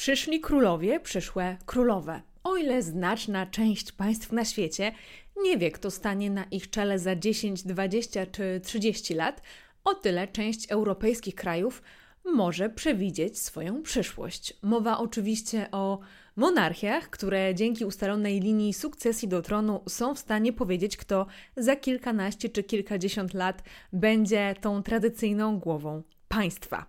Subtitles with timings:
[0.00, 2.22] Przyszli królowie, przyszłe królowe.
[2.44, 4.92] O ile znaczna część państw na świecie
[5.42, 9.42] nie wie, kto stanie na ich czele za 10, 20 czy 30 lat,
[9.84, 11.82] o tyle część europejskich krajów
[12.24, 14.54] może przewidzieć swoją przyszłość.
[14.62, 15.98] Mowa oczywiście o
[16.36, 21.26] monarchiach, które dzięki ustalonej linii sukcesji do tronu są w stanie powiedzieć, kto
[21.56, 23.62] za kilkanaście czy kilkadziesiąt lat
[23.92, 26.86] będzie tą tradycyjną głową państwa.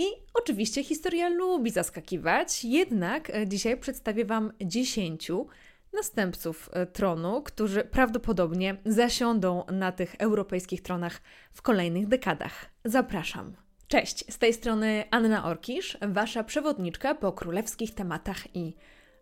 [0.00, 0.04] I
[0.34, 5.46] oczywiście historia lubi zaskakiwać, jednak e, dzisiaj przedstawię Wam dziesięciu
[5.92, 11.20] następców e, tronu, którzy prawdopodobnie zasiądą na tych europejskich tronach
[11.52, 12.70] w kolejnych dekadach.
[12.84, 13.52] Zapraszam.
[13.88, 18.74] Cześć, z tej strony Anna Orkisz, Wasza przewodniczka po królewskich tematach i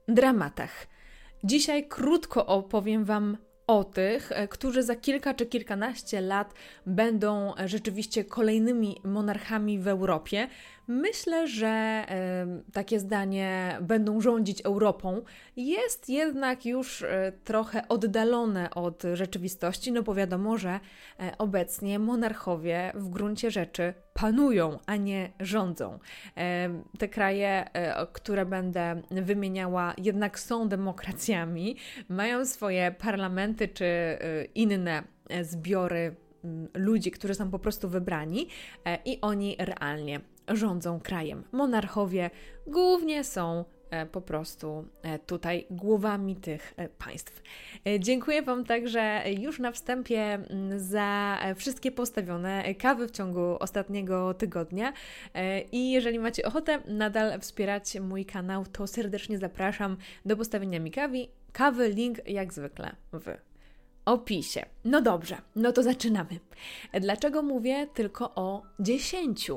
[0.08, 0.86] dramatach.
[1.44, 3.36] Dzisiaj krótko opowiem Wam
[3.68, 6.54] o tych, e, którzy za kilka czy kilkanaście lat
[6.86, 10.48] będą rzeczywiście kolejnymi monarchami w Europie.
[10.90, 12.04] Myślę, że
[12.72, 15.22] takie zdanie będą rządzić Europą
[15.56, 17.06] jest jednak już y,
[17.44, 20.74] trochę oddalone od rzeczywistości, no bo wiadomo, że
[21.20, 25.98] y, obecnie monarchowie w gruncie rzeczy panują, a nie rządzą.
[26.98, 27.64] Te kraje,
[28.12, 31.76] które będę wymieniała, jednak są demokracjami,
[32.08, 34.18] mają swoje parlamenty czy
[34.54, 35.02] inne
[35.42, 36.16] zbiory
[36.74, 38.48] ludzi, którzy są po prostu wybrani
[39.04, 41.44] i oni realnie rządzą krajem.
[41.52, 42.30] Monarchowie
[42.66, 47.42] głównie są e, po prostu e, tutaj głowami tych e, państw.
[47.98, 50.38] Dziękuję Wam także już na wstępie
[50.76, 54.92] za wszystkie postawione kawy w ciągu ostatniego tygodnia.
[55.72, 61.26] I jeżeli macie ochotę nadal wspierać mój kanał, to serdecznie zapraszam do postawienia mi kawy.
[61.52, 63.47] Kawy, link jak zwykle w
[64.08, 64.66] opisie.
[64.84, 66.40] No dobrze, no to zaczynamy.
[67.00, 69.50] Dlaczego mówię tylko o 10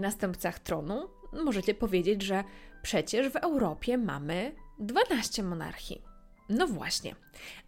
[0.00, 1.08] następcach tronu?
[1.44, 2.44] Możecie powiedzieć, że
[2.82, 6.02] przecież w Europie mamy 12 monarchii.
[6.48, 7.14] No właśnie,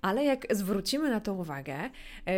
[0.03, 2.33] ale jak zwrócimy na to uwagę, yy,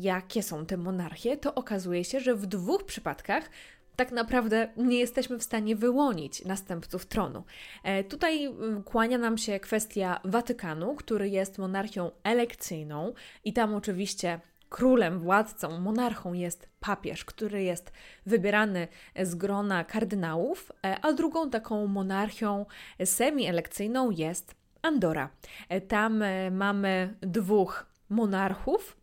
[0.00, 3.50] jakie są te monarchie, to okazuje się, że w dwóch przypadkach
[3.96, 7.44] tak naprawdę nie jesteśmy w stanie wyłonić następców tronu.
[7.82, 13.12] E, tutaj kłania nam się kwestia Watykanu, który jest monarchią elekcyjną
[13.44, 17.92] i tam oczywiście królem, władcą, monarchą jest papież, który jest
[18.26, 18.88] wybierany
[19.22, 22.66] z grona kardynałów, e, a drugą taką monarchią
[23.04, 25.28] semi-elekcyjną jest Andora.
[25.68, 28.95] E, tam mamy dwóch monarchów,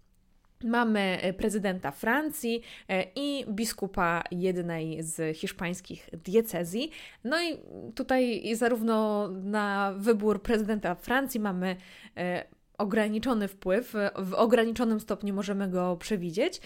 [0.63, 6.91] Mamy e, prezydenta Francji e, i biskupa jednej z hiszpańskich diecezji.
[7.24, 7.57] No i
[7.96, 11.75] tutaj zarówno na wybór prezydenta Francji mamy
[12.18, 12.46] e,
[12.78, 16.62] ograniczony wpływ, w ograniczonym stopniu możemy go przewidzieć,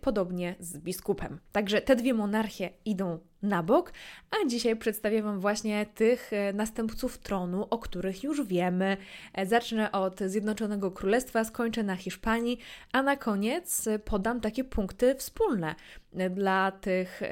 [0.00, 1.38] podobnie z biskupem.
[1.52, 3.92] Także te dwie monarchie idą na bok,
[4.30, 8.96] a dzisiaj przedstawię Wam właśnie tych e, następców tronu, o których już wiemy.
[9.32, 12.58] E, zacznę od Zjednoczonego Królestwa, skończę na Hiszpanii,
[12.92, 15.74] a na koniec podam takie punkty wspólne
[16.14, 17.22] e, dla tych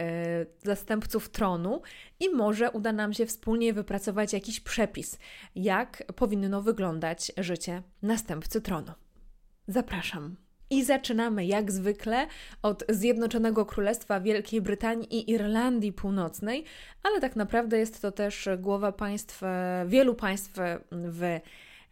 [0.62, 1.82] zastępców tronu
[2.20, 5.18] i może uda nam się wspólnie wypracować jakiś przepis,
[5.54, 8.92] jak powinno wyglądać życie następcy tronu.
[9.68, 10.47] Zapraszam.
[10.70, 12.26] I zaczynamy jak zwykle
[12.62, 16.64] od Zjednoczonego Królestwa Wielkiej Brytanii i Irlandii Północnej,
[17.02, 19.42] ale tak naprawdę jest to też głowa państw,
[19.86, 20.52] wielu państw
[20.92, 21.40] w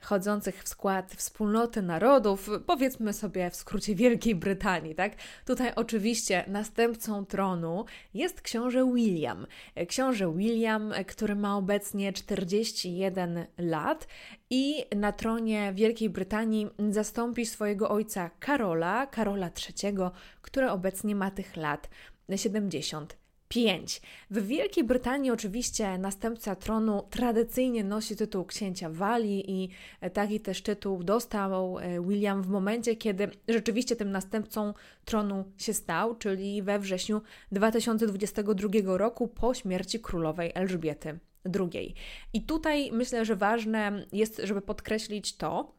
[0.07, 5.13] chodzących w skład wspólnoty narodów, powiedzmy sobie w skrócie Wielkiej Brytanii, tak?
[5.47, 7.85] Tutaj oczywiście następcą tronu
[8.15, 9.47] jest książę William.
[9.89, 14.09] Książę William, który ma obecnie 41 lat
[14.51, 19.95] i na tronie Wielkiej Brytanii zastąpi swojego ojca Karola, Karola III,
[20.43, 21.89] który obecnie ma tych lat
[22.37, 24.01] 70 5.
[24.31, 29.69] W Wielkiej Brytanii oczywiście następca tronu tradycyjnie nosi tytuł księcia Walii i
[30.13, 34.75] taki też tytuł dostał e, William w momencie, kiedy rzeczywiście tym następcą
[35.05, 41.19] tronu się stał, czyli we wrześniu 2022 roku po śmierci królowej Elżbiety
[41.61, 41.95] II.
[42.33, 45.77] I tutaj myślę, że ważne jest, żeby podkreślić to,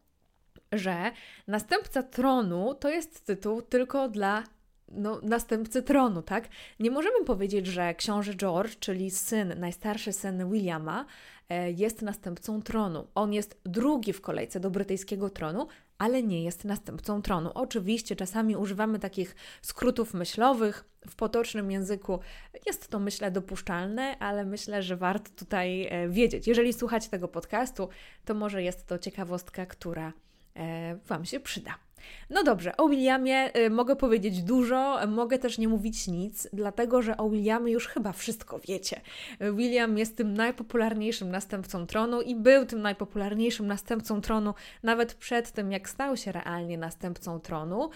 [0.72, 1.12] że
[1.46, 4.44] następca tronu to jest tytuł tylko dla
[4.92, 6.48] no, następcy tronu, tak?
[6.80, 11.06] Nie możemy powiedzieć, że książę George, czyli syn, najstarszy syn Williama,
[11.48, 13.06] e, jest następcą tronu.
[13.14, 15.66] On jest drugi w kolejce do brytyjskiego tronu,
[15.98, 17.50] ale nie jest następcą tronu.
[17.54, 22.20] Oczywiście czasami używamy takich skrótów myślowych w potocznym języku.
[22.66, 26.46] Jest to, myślę, dopuszczalne, ale myślę, że warto tutaj e, wiedzieć.
[26.46, 27.88] Jeżeli słuchacie tego podcastu,
[28.24, 30.12] to może jest to ciekawostka, która
[30.56, 31.87] e, Wam się przyda.
[32.30, 37.16] No dobrze, o Williamie y, mogę powiedzieć dużo, mogę też nie mówić nic, dlatego że
[37.16, 39.00] o Williamie już chyba wszystko wiecie.
[39.40, 45.72] William jest tym najpopularniejszym następcą tronu i był tym najpopularniejszym następcą tronu nawet przed tym,
[45.72, 47.90] jak stał się realnie następcą tronu.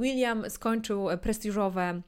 [0.00, 2.00] William skończył prestiżowe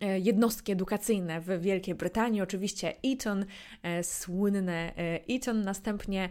[0.00, 3.44] e, jednostki edukacyjne w Wielkiej Brytanii, oczywiście Eton,
[3.82, 6.30] e, słynne e, Eton, następnie E,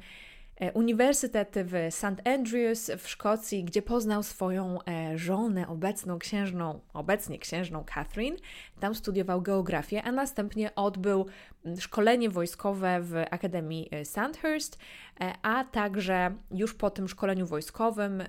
[0.74, 2.28] uniwersytet w St.
[2.28, 8.38] Andrews w Szkocji, gdzie poznał swoją e, żonę, obecną księżną, obecnie księżną Catherine.
[8.80, 11.26] Tam studiował geografię, a następnie odbył
[11.80, 14.80] szkolenie wojskowe w Akademii e, Sandhurst,
[15.42, 18.24] a także już po tym szkoleniu wojskowym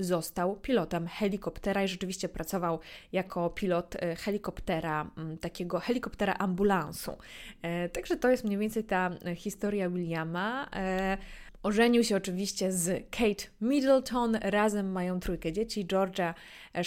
[0.00, 2.80] został pilotem helikoptera i rzeczywiście pracował
[3.12, 5.10] jako pilot e, helikoptera,
[5.40, 7.18] takiego helikoptera ambulansu.
[7.62, 10.68] E, także to jest mniej więcej ta historia Williama.
[10.76, 11.18] E,
[11.62, 16.34] ożenił się oczywiście z Kate Middleton, razem mają trójkę dzieci: Georgia,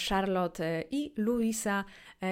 [0.08, 1.84] Charlotte i Louisa,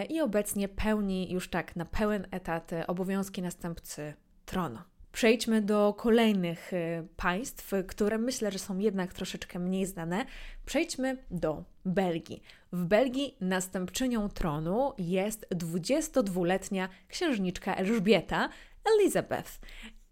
[0.09, 4.15] i obecnie pełni już tak na pełen etat obowiązki następcy
[4.45, 4.92] tronu.
[5.13, 10.25] Przejdźmy do kolejnych y, państw, które myślę, że są jednak troszeczkę mniej znane.
[10.67, 12.43] Przejdźmy do Belgii.
[12.73, 18.49] W Belgii następczynią tronu jest 22-letnia księżniczka Elżbieta
[18.95, 19.51] Elizabeth.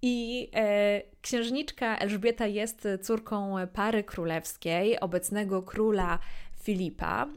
[0.02, 6.18] I e, księżniczka Elżbieta jest córką pary królewskiej, obecnego króla
[6.62, 7.26] Filipa.
[7.26, 7.28] E,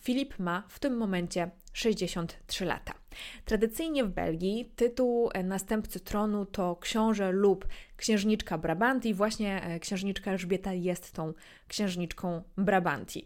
[0.00, 2.97] Filip ma w tym momencie 63 lata.
[3.44, 9.14] Tradycyjnie w Belgii tytuł następcy tronu to książę lub księżniczka Brabanti.
[9.14, 11.32] Właśnie e, księżniczka Elżbieta jest tą
[11.68, 13.24] księżniczką Brabanti.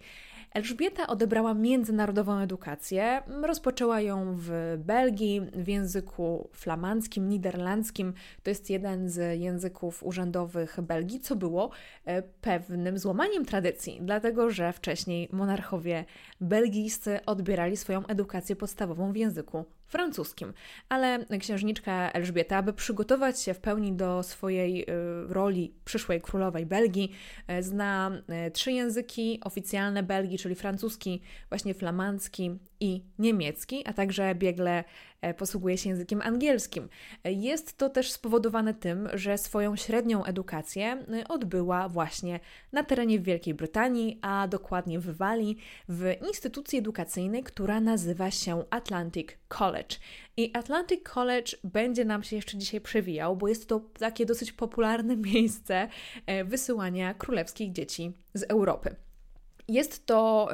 [0.54, 3.22] Elżbieta odebrała międzynarodową edukację.
[3.42, 8.14] Rozpoczęła ją w Belgii w języku flamandzkim, niderlandzkim.
[8.42, 11.70] To jest jeden z języków urzędowych Belgii, co było
[12.04, 16.04] e, pewnym złamaniem tradycji, dlatego że wcześniej monarchowie
[16.40, 20.52] belgijscy odbierali swoją edukację podstawową w języku francuskim.
[20.88, 24.86] Ale księżniczka Elżbieta, aby przygotować się w pełni do swojej y,
[25.28, 27.12] roli przyszłej królowej Belgii,
[27.50, 28.10] y, zna
[28.46, 34.84] y, trzy języki oficjalne Belgii, czyli francuski, właśnie flamandzki i niemiecki, a także biegle e,
[35.36, 36.88] posługuje się językiem angielskim.
[37.24, 42.40] Jest to też spowodowane tym, że swoją średnią edukację e, odbyła właśnie
[42.72, 45.56] na terenie Wielkiej Brytanii, a dokładnie w Walii,
[45.88, 49.96] w instytucji edukacyjnej, która nazywa się Atlantic College.
[50.36, 55.16] I Atlantic College będzie nam się jeszcze dzisiaj przewijał, bo jest to takie dosyć popularne
[55.32, 55.88] miejsce
[56.26, 58.96] e, wysyłania królewskich dzieci z Europy.
[59.68, 60.48] Jest to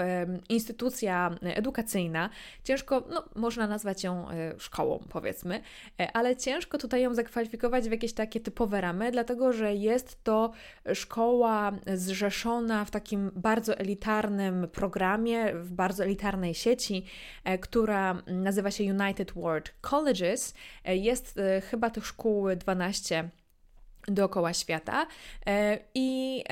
[0.49, 2.31] instytucja edukacyjna,
[2.65, 5.61] ciężko, no, można nazwać ją e, szkołą, powiedzmy,
[6.01, 10.53] e, ale ciężko tutaj ją zakwalifikować w jakieś takie typowe ramy, dlatego że jest to
[10.95, 17.05] szkoła zrzeszona w takim bardzo elitarnym programie, w bardzo elitarnej sieci,
[17.45, 20.55] e, która nazywa się United World Colleges.
[20.85, 21.41] Jest
[21.71, 23.31] chyba tych szkół 12
[24.09, 25.07] dookoła świata
[25.95, 26.45] i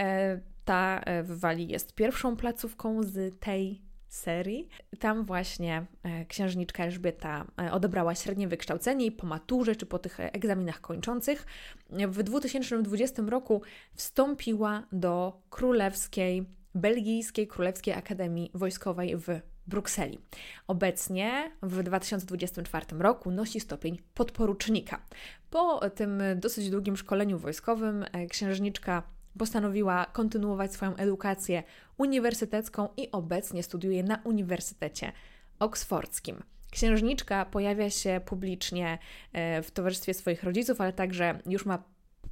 [0.66, 4.68] ta e, w Walii jest pierwszą placówką z tej serii.
[4.98, 10.20] Tam właśnie e, księżniczka Elżbieta e, odebrała średnie wykształcenie i po maturze czy po tych
[10.20, 11.46] egzaminach kończących
[11.90, 13.62] w 2020 roku
[13.94, 19.26] wstąpiła do królewskiej, belgijskiej Królewskiej Akademii Wojskowej w
[19.66, 20.18] Brukseli.
[20.66, 25.02] Obecnie w 2024 roku nosi stopień podporucznika.
[25.50, 31.62] Po tym dosyć długim szkoleniu wojskowym księżniczka postanowiła kontynuować swoją edukację
[31.98, 35.12] uniwersytecką i obecnie studiuje na Uniwersytecie
[35.58, 36.42] Oksfordzkim.
[36.70, 38.98] Księżniczka pojawia się publicznie
[39.32, 41.82] e, w towarzystwie swoich rodziców, ale także już ma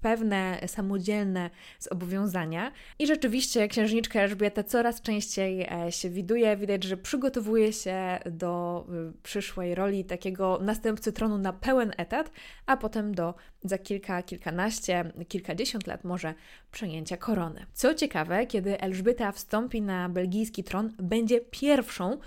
[0.04, 2.72] pewne samodzielne zobowiązania.
[2.98, 6.56] I rzeczywiście księżniczka Elżbieta coraz częściej e, się widuje.
[6.56, 12.30] Widać, że przygotowuje się do y, przyszłej roli takiego następcy tronu na pełen etat,
[12.66, 16.34] a potem do za kilka, kilkanaście, kilkadziesiąt lat może
[16.70, 17.66] przejęcia korony.
[17.72, 22.18] Co ciekawe, kiedy Elżbieta wstąpi na belgijski tron, będzie pierwszą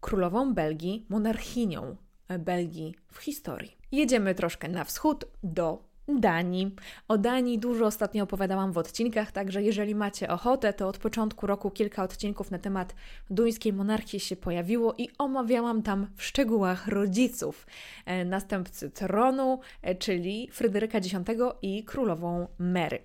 [0.00, 1.96] królową Belgii, monarchinią
[2.38, 3.76] Belgii w historii.
[3.92, 6.74] Jedziemy troszkę na wschód do Danii.
[7.08, 11.70] O Danii dużo ostatnio opowiadałam w odcinkach, także jeżeli macie ochotę, to od początku roku
[11.70, 12.94] kilka odcinków na temat
[13.30, 17.66] duńskiej monarchii się pojawiło i omawiałam tam w szczegółach rodziców
[18.06, 21.14] e, następcy tronu, e, czyli Fryderyka X
[21.62, 22.98] i królową Mary.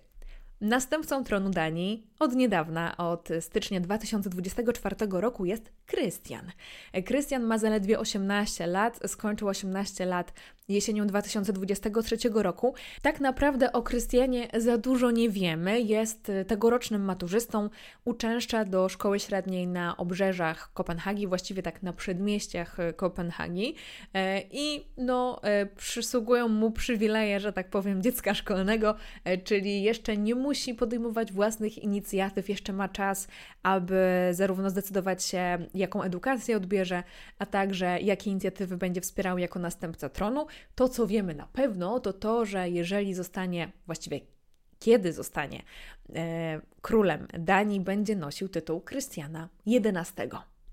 [0.62, 6.52] Następcą tronu Danii od niedawna, od stycznia 2024 roku jest Krystian.
[7.06, 10.34] Krystian ma zaledwie 18 lat, skończył 18 lat
[10.70, 12.74] jesienią 2023 roku.
[13.02, 15.82] Tak naprawdę o Krystianie za dużo nie wiemy.
[15.82, 17.70] Jest tegorocznym maturzystą,
[18.06, 23.76] uczęszcza do szkoły średniej na obrzeżach Kopenhagi, właściwie tak na przedmieściach Kopenhagi
[24.14, 30.18] e, i no, e, przysługują mu przywileje, że tak powiem, dziecka szkolnego, e, czyli jeszcze
[30.18, 32.09] nie musi podejmować własnych inicjatyw,
[32.50, 33.28] jeszcze ma czas,
[33.64, 37.04] aby zarówno zdecydować się, jaką edukację odbierze,
[37.40, 40.48] a także jakie inicjatywy będzie wspierał jako następca tronu.
[40.76, 44.20] To, co wiemy na pewno, to to, że jeżeli zostanie, właściwie
[44.80, 45.64] kiedy zostanie
[46.16, 50.14] e, królem Danii, będzie nosił tytuł Krystiana XI.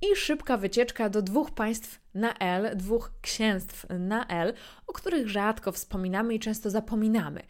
[0.02, 4.54] I szybka wycieczka do dwóch państw na L, dwóch księstw na L,
[4.86, 7.42] o których rzadko wspominamy i często zapominamy.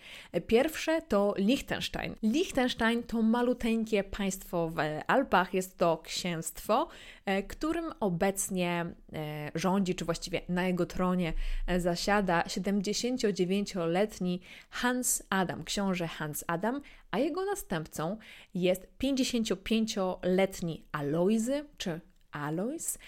[0.47, 2.15] Pierwsze to Liechtenstein.
[2.23, 4.76] Liechtenstein to maluteńkie państwo w
[5.07, 6.88] Alpach, jest to księstwo,
[7.25, 11.33] e, którym obecnie e, rządzi, czy właściwie na jego tronie
[11.67, 18.17] e, zasiada 79-letni Hans Adam, książę Hans Adam, a jego następcą
[18.55, 22.00] jest 55-letni Alojzy, czy
[22.38, 22.99] Alois.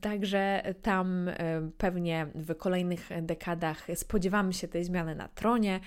[0.00, 1.30] Także tam
[1.78, 5.80] pewnie w kolejnych dekadach spodziewamy się tej zmiany na tronie.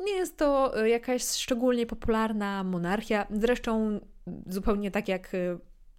[0.00, 4.00] Nie jest to jakaś szczególnie popularna monarchia, zresztą
[4.46, 5.30] zupełnie tak jak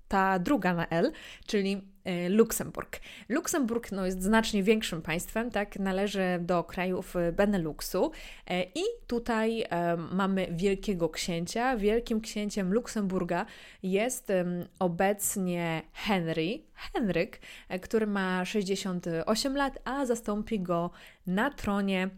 [0.08, 1.12] ta druga na L,
[1.48, 1.93] czyli e,
[2.30, 3.00] Luksemburg.
[3.30, 8.12] Luksemburg no, jest znacznie większym państwem, tak, należy do krajów e, Beneluxu
[8.48, 9.66] e, i tutaj
[10.12, 11.78] mamy wielkiego księcia.
[11.78, 13.46] Wielkim księciem Luksemburga
[13.84, 14.32] jest
[14.80, 17.40] obecnie Henry, Henryk,
[17.82, 20.92] który ma 68 lat, a zastąpi go
[21.28, 22.10] na tronie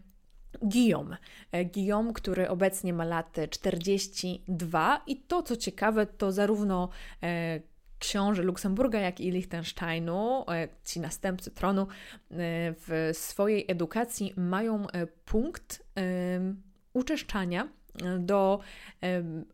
[0.62, 1.16] Guillaume.
[1.74, 6.88] Guillaume, który obecnie ma lat 42 i to co ciekawe, to zarówno
[8.06, 11.86] książę Luksemburga, jak i Liechtensteinu, e, ci następcy tronu, e,
[12.86, 15.86] w swojej edukacji mają e, punkt
[16.92, 17.68] uczeszczania
[18.18, 18.60] do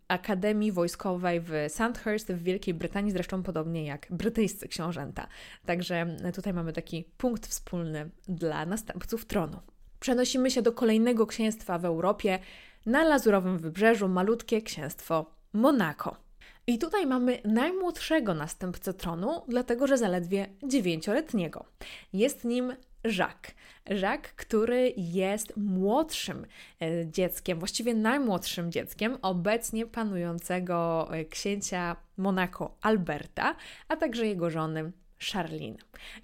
[0.08, 5.26] Akademii Wojskowej w Sandhurst w Wielkiej Brytanii, zresztą podobnie jak brytyjscy książęta.
[5.66, 9.60] Także tutaj mamy taki punkt wspólny dla następców tronu.
[10.00, 12.38] Przenosimy się do kolejnego księstwa w Europie,
[12.86, 16.31] na Lazurowym Wybrzeżu, malutkie księstwo Monako.
[16.66, 21.64] I tutaj mamy najmłodszego następcę tronu, dlatego że zaledwie dziewięcioletniego.
[22.12, 23.54] Jest nim Jacques.
[23.86, 26.46] Jacques, który jest młodszym
[26.80, 33.56] e, dzieckiem, właściwie najmłodszym dzieckiem obecnie panującego e, księcia Monako Alberta,
[33.88, 34.92] a także jego żony
[35.32, 35.76] Charlene.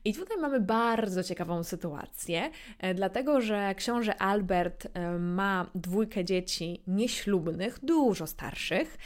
[0.04, 6.82] I tutaj mamy bardzo ciekawą sytuację, e, dlatego że książę Albert e, ma dwójkę dzieci
[6.86, 8.98] nieślubnych, dużo starszych,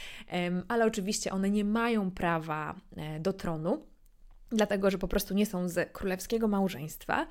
[0.67, 3.85] ale oczywiście one nie mają prawa e, do tronu
[4.51, 7.27] dlatego że po prostu nie są z królewskiego małżeństwa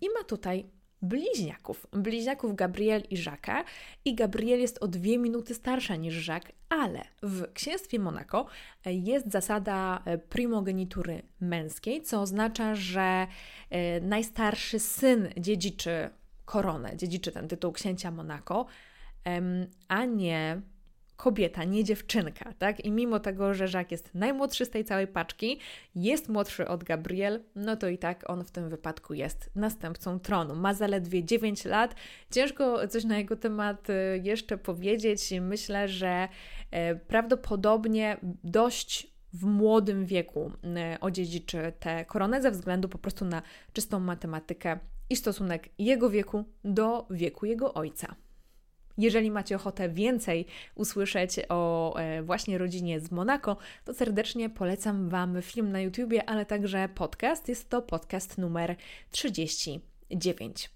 [0.00, 0.70] i ma tutaj
[1.02, 1.86] bliźniaków.
[1.92, 3.64] Bliźniaków Gabriel i Jacques.
[4.04, 8.46] I Gabriel jest o dwie minuty starsza niż Jacques, ale w księstwie Monako
[8.86, 13.26] jest zasada e, primogenitury męskiej, co oznacza, że
[13.70, 16.10] e, najstarszy syn dziedziczy
[16.44, 18.66] koronę, dziedziczy ten tytuł księcia Monako,
[19.88, 20.60] a nie
[21.22, 22.84] kobieta, nie dziewczynka, tak?
[22.84, 25.58] I mimo tego, że Jacques jest najmłodszy z tej całej paczki,
[25.94, 30.54] jest młodszy od Gabriel, no to i tak on w tym wypadku jest następcą tronu.
[30.54, 31.94] Ma zaledwie 9 lat.
[32.30, 35.32] Ciężko coś na jego temat y, jeszcze powiedzieć.
[35.40, 36.28] Myślę, że
[36.74, 40.52] y, prawdopodobnie dość w młodym wieku
[40.94, 44.78] y, odziedziczy tę koronę ze względu po prostu na czystą matematykę
[45.10, 48.14] i stosunek jego wieku do wieku jego ojca.
[48.98, 55.42] Jeżeli macie ochotę więcej usłyszeć o e, właśnie rodzinie z Monako, to serdecznie polecam Wam
[55.42, 57.48] film na YouTubie, ale także podcast.
[57.48, 58.76] Jest to podcast numer
[59.10, 60.70] 39.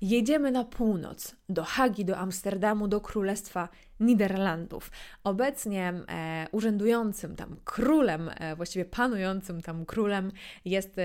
[0.00, 3.68] Jedziemy na północ, do Hagi, do Amsterdamu, do Królestwa
[4.00, 4.90] Niderlandów.
[5.24, 10.32] Obecnie e, urzędującym tam królem, e, właściwie panującym tam królem
[10.64, 11.02] jest e,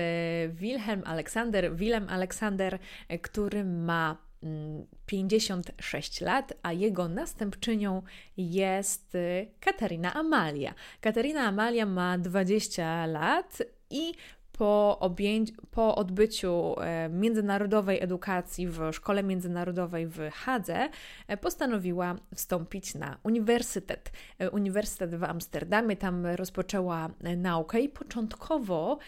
[0.48, 1.76] Wilhelm Aleksander.
[1.76, 2.78] Wilhelm Aleksander,
[3.22, 4.23] który ma
[5.06, 8.02] 56 lat, a jego następczynią
[8.36, 10.74] jest y, Katarina Amalia.
[11.00, 14.14] Katarina Amalia ma 20 lat i
[14.58, 20.88] po, objęć, po odbyciu e, międzynarodowej edukacji w szkole międzynarodowej w Hadze
[21.28, 24.12] e, postanowiła wstąpić na uniwersytet.
[24.38, 28.98] E, uniwersytet w Amsterdamie, tam rozpoczęła naukę i początkowo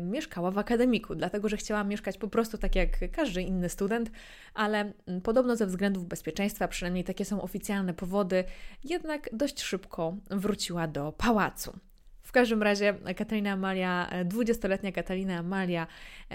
[0.00, 4.10] mieszkała w akademiku, dlatego że chciała mieszkać po prostu tak jak każdy inny student,
[4.54, 8.44] ale podobno ze względów bezpieczeństwa, przynajmniej takie są oficjalne powody,
[8.84, 11.89] jednak dość szybko wróciła do pałacu.
[12.30, 15.86] W każdym razie Katarina Amalia, 20-letnia Katarina Amalia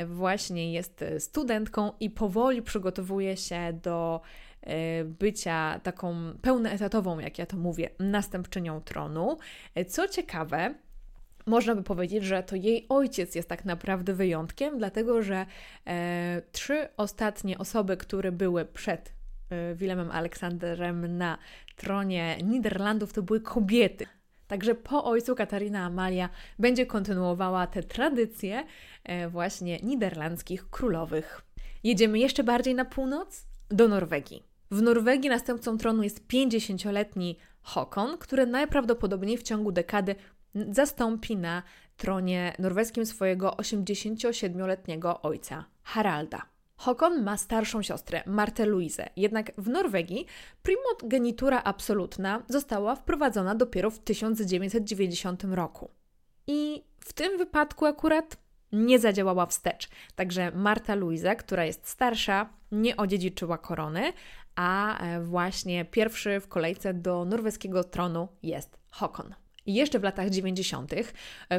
[0.06, 4.22] właśnie jest studentką i powoli przygotowuje się do
[4.62, 9.38] e, bycia taką pełnoetatową, jak ja to mówię, następczynią tronu.
[9.88, 10.76] Co ciekawe,
[11.46, 15.46] można by powiedzieć, że to jej ojciec jest tak naprawdę wyjątkiem, dlatego że
[15.88, 19.14] e, trzy ostatnie osoby, które były przed
[19.50, 21.38] e, Willemem Aleksanderem na
[21.76, 24.06] tronie Niderlandów, to były kobiety.
[24.48, 28.64] Także po ojcu Katarina Amalia będzie kontynuowała te tradycje
[29.04, 31.42] e, właśnie niderlandzkich królowych.
[31.84, 34.44] Jedziemy jeszcze bardziej na północ, do Norwegii.
[34.72, 40.16] W Norwegii następcą tronu jest 50-letni Håkon, który najprawdopodobniej w ciągu dekady
[40.72, 41.64] zastąpi na
[41.98, 46.55] tronie norweskim swojego 87-letniego ojca Haralda.
[46.78, 50.26] Håkon ma starszą siostrę, Martę Luizę, jednak w Norwegii
[50.64, 55.90] primogenitura absolutna została wprowadzona dopiero w 1990 roku.
[56.48, 58.38] I w tym wypadku akurat
[58.72, 59.90] nie zadziałała wstecz.
[60.16, 64.14] Także Marta Luiza, która jest starsza, nie odziedziczyła korony,
[64.56, 69.36] a e, właśnie pierwszy w kolejce do norweskiego tronu jest Håkon.
[69.66, 70.92] I jeszcze w latach 90.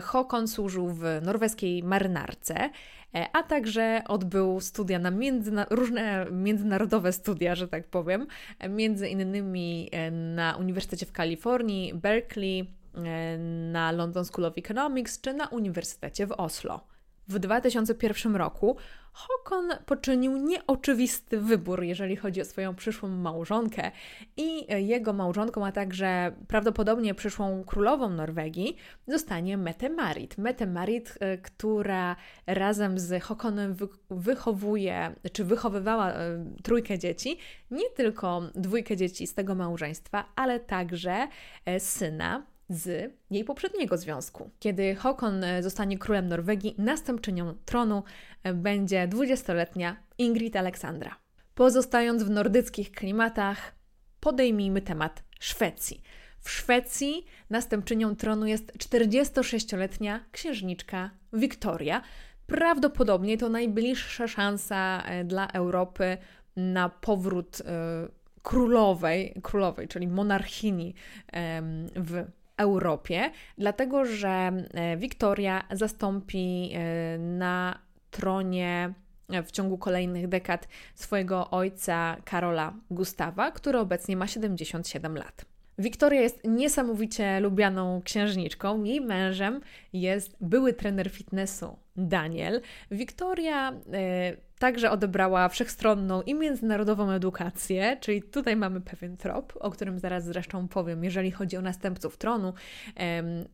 [0.02, 2.70] Håkon służył w norweskiej marynarce,
[3.14, 8.26] e, a także odbył studia na międzyna różne międzynarodowe studia, że tak powiem,
[8.68, 13.38] między innymi e, na Uniwersytecie w Kalifornii, Berkeley, e,
[13.72, 16.95] na London School of Economics czy na Uniwersytecie w Oslo.
[17.28, 18.76] W 2001 roku
[19.12, 23.90] Håkon poczynił nieoczywisty wybór, jeżeli chodzi o swoją przyszłą małżonkę.
[24.36, 28.76] I jego małżonką, a także prawdopodobnie przyszłą królową Norwegii
[29.08, 30.38] zostanie Mette Marit.
[30.38, 32.16] Mette Marit, e, która
[32.46, 33.76] razem z Håkonem
[34.10, 37.38] wychowuje, czy wychowywała e, trójkę dzieci,
[37.70, 41.28] nie tylko dwójkę dzieci z tego małżeństwa, ale także
[41.64, 44.50] e, syna z jej poprzedniego związku.
[44.58, 48.02] Kiedy Håkon e, zostanie królem Norwegii, następczynią tronu
[48.42, 51.16] e, będzie 20-letnia Ingrid Aleksandra.
[51.54, 53.74] Pozostając w nordyckich klimatach,
[54.20, 56.02] podejmijmy temat Szwecji.
[56.40, 62.02] W Szwecji następczynią tronu jest 46-letnia księżniczka Wiktoria.
[62.46, 66.16] Prawdopodobnie to najbliższa szansa e, dla Europy
[66.56, 67.62] na powrót
[68.42, 70.94] królowej, królowej, czyli monarchini
[71.96, 72.24] w
[72.56, 77.78] Europie, dlatego że e, Wiktoria zastąpi e, na
[78.10, 78.94] tronie
[79.28, 85.44] e, w ciągu kolejnych dekad swojego ojca Karola Gustawa, który obecnie ma 77 lat.
[85.78, 88.84] Wiktoria jest niesamowicie lubianą księżniczką.
[88.84, 89.60] Jej mężem
[89.92, 92.60] jest były trener fitnessu Daniel.
[92.90, 93.72] Wiktoria
[94.58, 100.68] Także odebrała wszechstronną i międzynarodową edukację, czyli tutaj mamy pewien trop, o którym zaraz zresztą
[100.68, 102.54] powiem, jeżeli chodzi o następców tronu.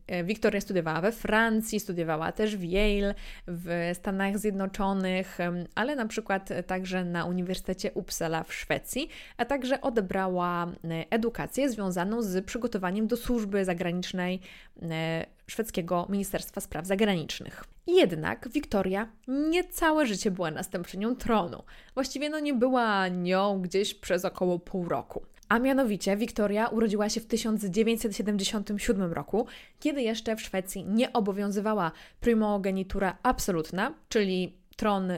[0.07, 3.15] E, Wiktoria studiowała we Francji, studiowała też w Yale,
[3.47, 5.37] w Stanach Zjednoczonych,
[5.75, 12.21] ale na przykład także na Uniwersytecie Uppsala w Szwecji, a także odebrała e, edukację związaną
[12.21, 14.39] z przygotowaniem do służby zagranicznej
[14.81, 17.63] e, szwedzkiego Ministerstwa Spraw Zagranicznych.
[17.87, 21.63] Jednak Wiktoria nie całe życie była następczynią tronu.
[21.93, 25.25] Właściwie no nie była nią gdzieś przez około pół roku.
[25.49, 29.47] A mianowicie Wiktoria urodziła się w 1977 roku,
[29.79, 35.11] kiedy jeszcze w Szwecji nie obowiązywała primogenitura absolutna, czyli tron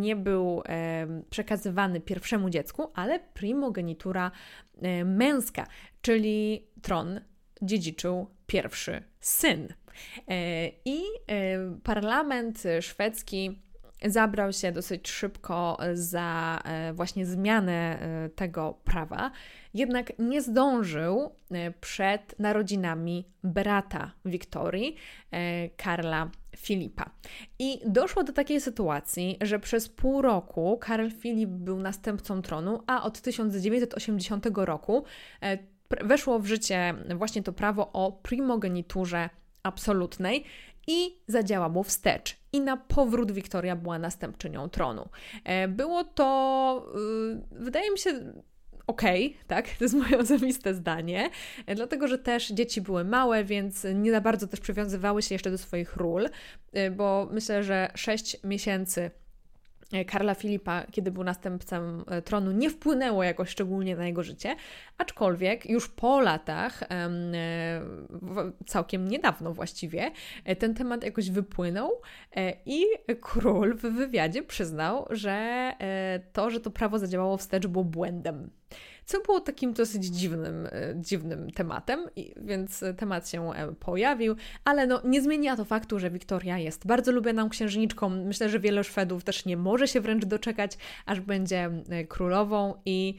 [0.00, 4.30] nie był e, przekazywany pierwszemu dziecku, ale primogenitura
[4.82, 5.66] e, męska,
[6.02, 7.20] czyli tron
[7.62, 9.68] dziedziczył pierwszy syn.
[10.28, 13.62] E, I e, parlament szwedzki
[14.04, 17.98] zabrał się dosyć szybko za e, właśnie zmianę
[18.34, 19.30] tego prawa,
[19.74, 21.30] jednak nie zdążył
[21.80, 24.96] przed narodzinami brata Wiktorii,
[25.76, 27.10] Karla Filipa.
[27.58, 33.02] I doszło do takiej sytuacji, że przez pół roku Karl Filip był następcą tronu, a
[33.02, 35.04] od 1980 roku
[36.04, 39.30] weszło w życie właśnie to prawo o primogeniturze
[39.62, 40.44] absolutnej
[40.86, 42.36] i zadziałało wstecz.
[42.52, 45.08] I na powrót Wiktoria była następczynią tronu.
[45.44, 46.86] E, było to,
[47.52, 48.10] y, wydaje mi się,
[48.86, 49.68] okay, tak?
[49.68, 51.30] To jest moje osobiste zdanie,
[51.76, 55.58] dlatego że też dzieci były małe, więc nie za bardzo też przywiązywały się jeszcze do
[55.58, 56.28] swoich ról,
[56.96, 59.25] bo myślę, że 6 miesięcy E,
[60.06, 64.56] Karla Filipa, kiedy był następcą e, tronu, nie wpłynęło jakoś szczególnie na jego życie,
[64.98, 67.10] aczkolwiek już po latach, e,
[68.66, 70.10] całkiem niedawno właściwie,
[70.58, 72.00] ten temat jakoś wypłynął
[72.66, 72.84] i
[73.20, 75.72] król w wywiadzie przyznał, że
[76.32, 78.50] to, że to prawo zadziałało wstecz, było błędem
[79.06, 82.00] co było takim dosyć dziwnym, e, dziwnym tematem,
[82.36, 87.12] więc temat się e, pojawił, ale no, nie zmienia to faktu, że Wiktoria jest bardzo
[87.12, 88.08] lubianą księżniczką.
[88.08, 93.14] Myślę, że wiele Szwedów też nie może się wręcz doczekać, aż będzie e, królową i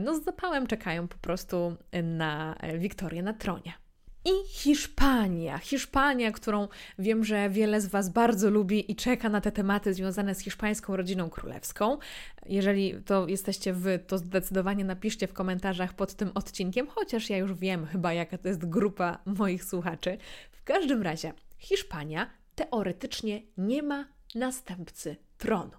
[0.00, 3.81] no, z zapałem czekają po prostu na Wiktorię na tronie.
[4.24, 5.58] I Hiszpania.
[5.58, 10.34] Hiszpania, którą wiem, że wiele z Was bardzo lubi i czeka na te tematy związane
[10.34, 11.98] z hiszpańską rodziną królewską.
[12.46, 17.54] Jeżeli to jesteście Wy, to zdecydowanie napiszcie w komentarzach pod tym odcinkiem, chociaż ja już
[17.54, 20.18] wiem chyba, jaka to jest grupa moich słuchaczy.
[20.52, 25.72] W każdym razie, Hiszpania teoretycznie nie ma następcy tronu.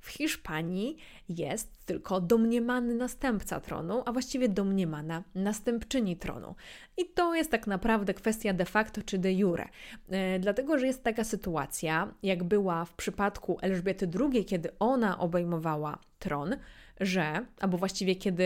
[0.00, 0.96] W Hiszpanii
[1.28, 6.54] jest tylko domniemany następca tronu, a właściwie domniemana następczyni tronu.
[6.96, 9.68] I to jest tak naprawdę kwestia de facto czy de jure.
[10.10, 15.98] E, dlatego, że jest taka sytuacja, jak była w przypadku Elżbiety II, kiedy ona obejmowała
[16.18, 16.56] tron,
[17.00, 18.44] że, albo właściwie kiedy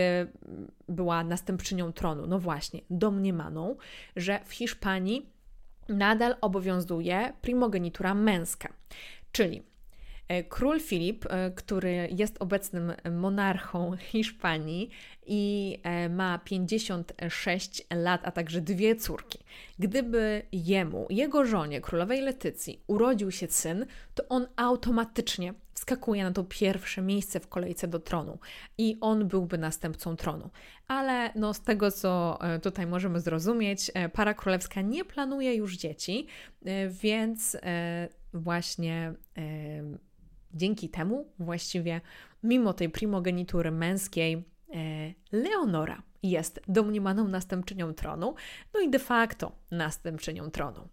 [0.89, 3.75] była następczynią tronu, no właśnie, domniemaną,
[4.15, 5.29] że w Hiszpanii
[5.89, 8.73] nadal obowiązuje primogenitura męska.
[9.31, 9.70] Czyli
[10.49, 14.89] król Filip, e, który jest obecnym monarchą Hiszpanii
[15.25, 19.39] i e, ma 56 lat, a także dwie córki.
[19.79, 26.43] Gdyby jemu, jego żonie, królowej Letycji, urodził się syn, to on automatycznie wskakuje na to
[26.43, 28.39] pierwsze miejsce w kolejce do tronu
[28.77, 30.49] i on byłby następcą tronu.
[30.87, 36.27] Ale no, z tego, co tutaj możemy zrozumieć, para królewska nie planuje już dzieci,
[36.89, 37.57] więc
[38.33, 39.13] właśnie
[40.53, 42.01] Dzięki temu właściwie,
[42.43, 44.43] mimo tej primogenitury męskiej, e,
[45.31, 48.35] Leonora jest domniemaną następczynią tronu,
[48.73, 50.87] no i de facto następczynią tronu.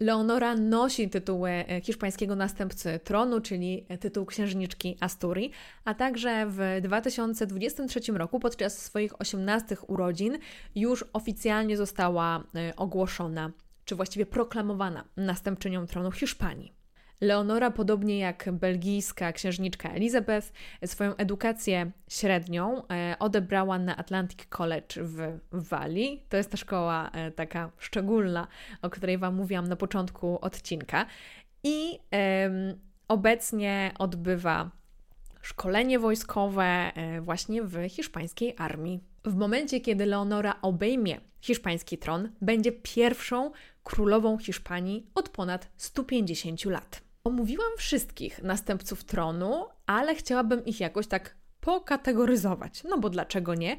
[0.00, 5.50] Leonora nosi tytuły e, hiszpańskiego następcy tronu, czyli tytuł księżniczki Asturii,
[5.84, 10.38] a także w 2023 roku podczas swoich 18 urodzin
[10.74, 13.52] już oficjalnie została e, ogłoszona,
[13.84, 16.79] czy właściwie proklamowana następczynią tronu Hiszpanii.
[17.20, 20.52] Leonora, podobnie jak belgijska księżniczka Elizabeth,
[20.86, 26.26] swoją edukację średnią e, odebrała na Atlantic College w Walii.
[26.28, 28.48] To jest ta szkoła e, taka szczególna,
[28.82, 31.06] o której Wam mówiłam na początku odcinka.
[31.62, 31.98] I
[33.08, 34.70] obecnie odbywa
[35.42, 39.00] szkolenie wojskowe e, właśnie w hiszpańskiej armii.
[39.24, 43.50] W momencie, kiedy Leonora obejmie hiszpański tron, będzie pierwszą
[43.84, 47.09] królową Hiszpanii od ponad 150 lat.
[47.24, 52.82] Omówiłam wszystkich następców tronu, ale chciałabym ich jakoś tak pokategoryzować.
[52.84, 53.76] No bo dlaczego nie?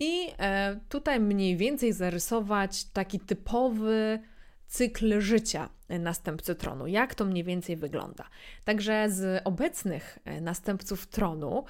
[0.00, 4.18] I e, tutaj mniej więcej zarysować taki typowy
[4.66, 6.86] cykl życia następcy tronu.
[6.86, 8.24] Jak to mniej więcej wygląda?
[8.64, 11.64] Także z obecnych e, następców tronu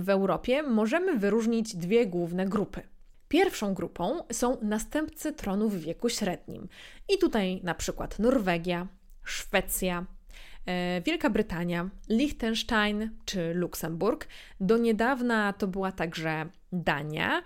[0.00, 2.82] w Europie możemy wyróżnić dwie główne grupy.
[3.28, 6.68] Pierwszą grupą są następcy tronu w wieku średnim.
[7.08, 8.86] I tutaj na przykład Norwegia,
[9.24, 10.06] Szwecja,
[11.06, 14.28] Wielka Brytania, Liechtenstein czy Luksemburg.
[14.60, 17.42] Do niedawna to była także Dania.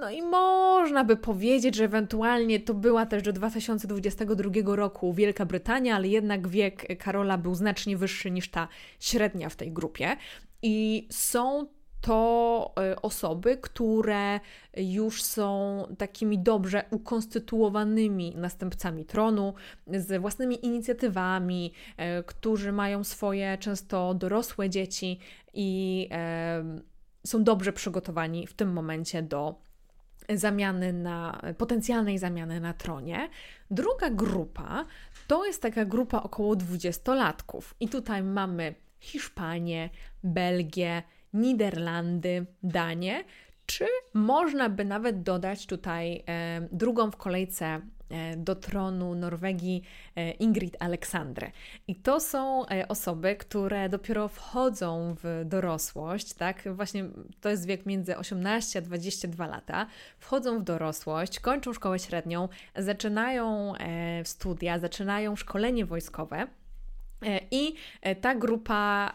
[0.00, 5.96] No i można by powiedzieć, że ewentualnie to była też do 2022 roku Wielka Brytania,
[5.96, 8.68] ale jednak wiek Karola był znacznie wyższy niż ta
[9.00, 10.16] średnia w tej grupie.
[10.62, 11.66] I są
[12.02, 14.40] to e, osoby, które
[14.76, 19.54] już są takimi dobrze ukonstytuowanymi następcami tronu,
[19.86, 25.18] z własnymi inicjatywami, e, którzy mają swoje często dorosłe dzieci
[25.54, 26.64] i e,
[27.26, 29.54] są dobrze przygotowani w tym momencie do
[30.28, 33.28] zamiany na, potencjalnej zamiany na tronie.
[33.70, 34.84] Druga grupa
[35.26, 39.90] to jest taka grupa około dwudziestolatków i tutaj mamy Hiszpanię,
[40.24, 43.24] Belgię, Niderlandy, Danię,
[43.66, 49.82] czy można by nawet dodać tutaj e, drugą w kolejce e, do tronu Norwegii
[50.16, 51.50] e, Ingrid Aleksandrę.
[51.88, 56.74] I to są e, osoby, które dopiero wchodzą w dorosłość, tak?
[56.74, 57.04] Właśnie
[57.40, 59.86] to jest wiek między 18 a 22 lata.
[60.18, 63.72] Wchodzą w dorosłość, kończą szkołę średnią, zaczynają
[64.24, 66.46] studia, zaczynają szkolenie wojskowe.
[67.50, 67.74] I
[68.20, 69.12] ta grupa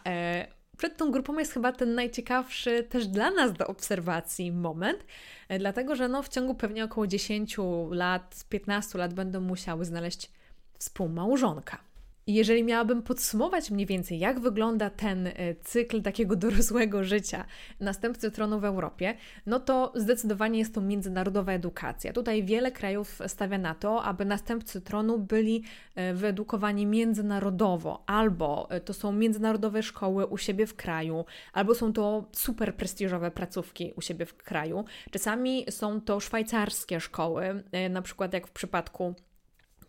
[0.77, 5.05] przed tą grupą jest chyba ten najciekawszy też dla nas do obserwacji moment,
[5.49, 7.57] e, dlatego że no, w ciągu pewnie około 10
[7.91, 10.31] lat, 15 lat będą musiały znaleźć
[10.79, 11.86] współmałżonka.
[12.27, 17.45] I jeżeli miałabym podsumować mniej więcej, jak wygląda ten e, cykl takiego dorosłego życia
[17.79, 22.13] następcy tronu w Europie, no to zdecydowanie jest to międzynarodowa edukacja.
[22.13, 25.63] Tutaj wiele krajów stawia na to, aby następcy tronu byli
[25.95, 31.93] e, wyedukowani międzynarodowo, albo e, to są międzynarodowe szkoły u siebie w kraju, albo są
[31.93, 34.85] to super prestiżowe placówki u siebie w kraju.
[35.11, 39.15] Czasami są to szwajcarskie szkoły, na przykład jak w przypadku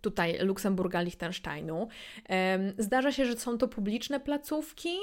[0.00, 1.88] tutaj Luksemburga, Liechtensteinu.
[2.78, 4.96] Zdarza się, że są to publiczne placówki,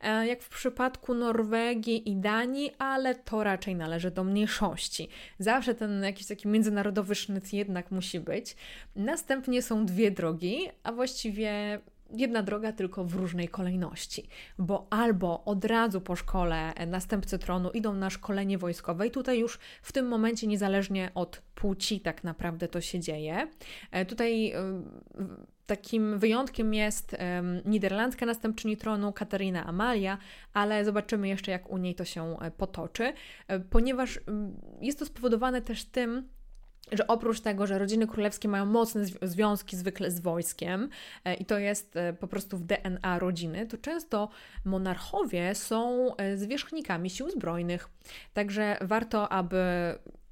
[0.00, 5.08] e, jak w przypadku Norwegii i Danii, ale to raczej należy do mniejszości.
[5.38, 8.56] Zawsze ten jakiś taki międzynarodowy sznyt jednak musi być.
[8.96, 11.80] Następnie są dwie drogi, a właściwie
[12.16, 17.94] jedna droga tylko w różnej kolejności, bo albo od razu po szkole następcy tronu idą
[17.94, 22.80] na szkolenie wojskowe i tutaj już w tym momencie niezależnie od płci tak naprawdę to
[22.80, 23.48] się dzieje.
[23.90, 24.82] E, tutaj e,
[25.66, 27.16] takim wyjątkiem jest
[27.64, 30.18] niderlandzka następczyni tronu Katarina Amalia,
[30.52, 33.12] ale zobaczymy jeszcze jak u niej to się e, potoczy,
[33.70, 34.20] ponieważ
[34.80, 36.28] jest to spowodowane też tym,
[36.92, 40.88] że oprócz tego, że rodziny królewskie mają mocne związki zwykle z wojskiem
[41.24, 44.28] e, i to jest e, po prostu w DNA rodziny, to często
[44.64, 47.88] monarchowie są e, zwierzchnikami sił zbrojnych.
[48.32, 49.58] Także warto, aby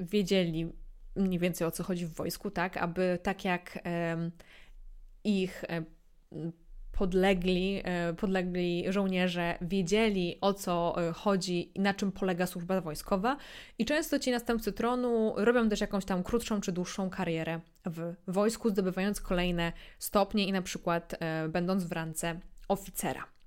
[0.00, 0.72] wiedzieli
[1.16, 3.78] mniej więcej o co chodzi w wojsku, tak, aby tak jak
[5.24, 5.64] ich
[7.00, 13.36] podlegli, e, podlegli żołnierze wiedzieli o co e, chodzi na czym polega służba wojskowa
[13.78, 18.70] i często ci następcy tronu robią też jakąś tam krótszą czy dłuższą karierę w wojsku,
[18.70, 23.39] zdobywając kolejne stopnie i na przykład e, będąc w rance oficera.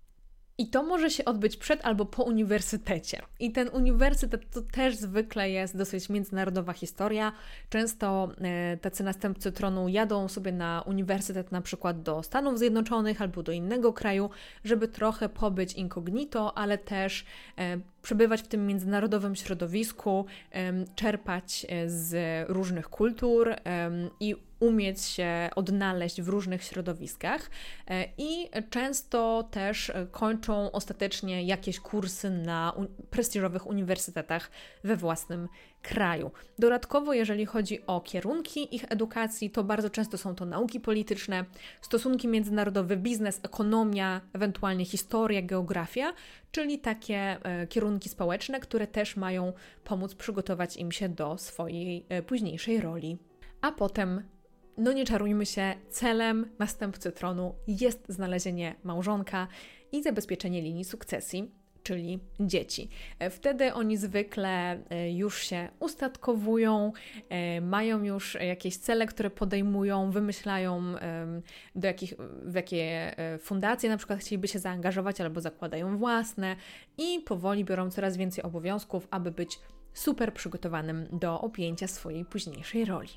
[0.57, 3.21] I to może się odbyć przed albo po uniwersytecie.
[3.39, 7.31] I ten uniwersytet to też zwykle jest dosyć międzynarodowa historia.
[7.69, 13.43] Często e, tacy następcy tronu jadą sobie na uniwersytet na przykład do Stanów Zjednoczonych albo
[13.43, 14.29] do innego kraju,
[14.63, 17.25] żeby trochę pobyć incognito, ale też
[17.57, 20.25] e, przebywać w tym międzynarodowym środowisku,
[20.95, 22.15] czerpać e, z
[22.49, 23.55] różnych kultur
[24.19, 27.49] i umieć się odnaleźć w różnych środowiskach
[27.87, 32.73] e, i często też kończą ostatecznie jakieś kursy na
[33.09, 34.51] prestiżowych uniwersytetach
[34.83, 35.47] we własnym
[35.81, 36.31] kraju.
[36.59, 41.45] Dodatkowo, jeżeli chodzi o kierunki ich edukacji, to bardzo często są to nauki polityczne,
[41.81, 46.13] stosunki międzynarodowe, biznes, ekonomia, ewentualnie historia, geografia,
[46.51, 52.21] czyli takie e, kierunki społeczne, które też mają pomóc przygotować im się do swojej e,
[52.21, 53.17] późniejszej roli.
[53.61, 54.23] A potem
[54.77, 59.47] no nie czarujmy się, celem następcy tronu jest znalezienie małżonka
[59.91, 61.51] i zabezpieczenie linii sukcesji
[61.83, 62.89] czyli dzieci.
[63.19, 66.91] E, wtedy oni zwykle e, już się ustatkowują,
[67.29, 70.83] e, mają już jakieś cele, które podejmują, wymyślają,
[71.75, 76.55] do jakich, w jakie fundacje na przykład chcieliby się zaangażować albo zakładają własne
[76.97, 79.59] i powoli biorą coraz więcej obowiązków, aby być
[79.93, 83.09] super przygotowanym do objęcia swojej późniejszej roli.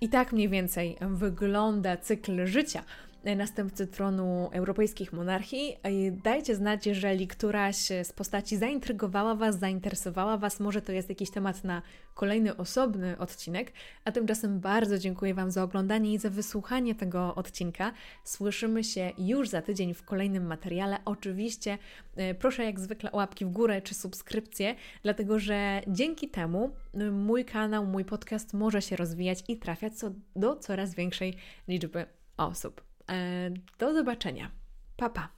[0.00, 2.82] I tak mniej więcej wygląda cykl życia
[3.24, 5.76] następcy tronu europejskich monarchii.
[6.24, 10.60] Dajcie znać, jeżeli któraś z postaci zaintrygowała Was, zainteresowała Was.
[10.60, 11.82] Może to jest jakiś temat na
[12.14, 13.72] kolejny osobny odcinek.
[14.04, 17.92] A tymczasem bardzo dziękuję Wam za oglądanie i za wysłuchanie tego odcinka.
[18.24, 20.98] Słyszymy się już za tydzień w kolejnym materiale.
[21.04, 21.78] Oczywiście
[22.16, 27.10] e, proszę jak zwykle o łapki w górę czy subskrypcję, dlatego że dzięki temu e,
[27.10, 29.92] mój kanał, mój podcast może się rozwijać i trafiać
[30.36, 31.34] do coraz większej
[31.68, 32.06] liczby
[32.36, 32.89] osób.
[33.10, 34.50] E, do zobaczenia.
[34.96, 35.30] Pa, pa.